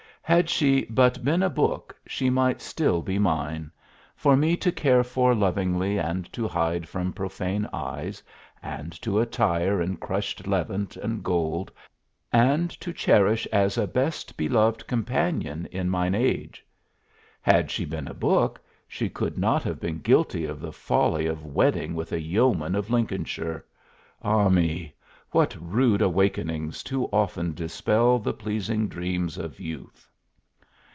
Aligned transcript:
had 0.23 0.49
she 0.49 0.85
but 0.85 1.25
been 1.25 1.43
a 1.43 1.49
book 1.49 1.93
she 2.07 2.29
might 2.29 2.61
still 2.61 3.01
be 3.01 3.19
mine, 3.19 3.69
for 4.15 4.37
me 4.37 4.55
to 4.55 4.71
care 4.71 5.03
for 5.03 5.35
lovingly 5.35 5.97
and 5.97 6.31
to 6.31 6.47
hide 6.47 6.87
from 6.87 7.11
profane 7.11 7.67
eyes 7.73 8.23
and 8.63 8.93
to 9.01 9.19
attire 9.19 9.81
in 9.81 9.97
crushed 9.97 10.47
levant 10.47 10.95
and 10.95 11.21
gold 11.21 11.69
and 12.31 12.69
to 12.69 12.93
cherish 12.93 13.45
as 13.47 13.77
a 13.77 13.85
best 13.85 14.37
beloved 14.37 14.87
companion 14.87 15.67
in 15.69 15.89
mine 15.89 16.15
age! 16.15 16.65
Had 17.41 17.69
she 17.69 17.83
been 17.83 18.07
a 18.07 18.13
book 18.13 18.61
she 18.87 19.09
could 19.09 19.37
not 19.37 19.63
have 19.63 19.81
been 19.81 19.99
guilty 19.99 20.45
of 20.45 20.61
the 20.61 20.71
folly 20.71 21.25
of 21.25 21.43
wedding 21.45 21.93
with 21.93 22.13
a 22.13 22.21
yeoman 22.21 22.73
of 22.73 22.89
Lincolnshire 22.89 23.65
ah 24.21 24.47
me, 24.47 24.93
what 25.31 25.57
rude 25.59 26.01
awakenings 26.01 26.83
too 26.83 27.07
often 27.07 27.53
dispel 27.53 28.17
the 28.17 28.33
pleasing 28.33 28.87
dreams 28.87 29.37
of 29.37 29.59
youth! 29.59 30.07